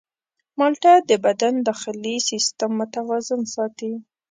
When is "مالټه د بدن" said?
0.57-1.53